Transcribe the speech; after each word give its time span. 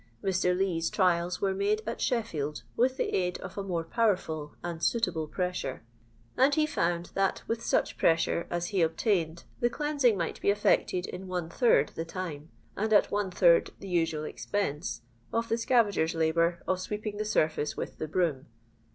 Mr. 0.23 0.57
Lee*8 0.57 0.91
trials 0.91 1.41
were 1.41 1.53
made 1.53 1.83
at 1.85 2.01
Sheffield, 2.01 2.63
with 2.75 2.97
the 2.97 3.13
aid 3.15 3.37
of 3.41 3.55
a 3.55 3.61
more 3.61 3.83
powerful 3.83 4.55
and 4.63 4.83
suitable 4.83 5.27
pressure, 5.27 5.83
and 6.35 6.55
he 6.55 6.65
found 6.65 7.11
that 7.13 7.43
with 7.47 7.63
such 7.63 7.99
pressure 7.99 8.47
as 8.49 8.69
he 8.69 8.81
obtained 8.81 9.43
the 9.59 9.69
cleansing 9.69 10.17
might 10.17 10.41
be 10.41 10.49
effected 10.49 11.05
in 11.05 11.27
one 11.27 11.51
third 11.51 11.89
the 11.89 12.03
time, 12.03 12.49
and 12.75 12.91
at 12.91 13.11
one 13.11 13.29
third 13.29 13.69
the 13.79 13.87
usual 13.89 14.23
expense^ 14.23 15.01
of 15.31 15.49
the 15.49 15.55
scavagers' 15.55 16.15
labour 16.15 16.63
of 16.67 16.81
sweeping 16.81 17.17
the 17.17 17.23
surface 17.23 17.77
with 17.77 17.99
the 17.99 18.07
broom." 18.07 18.47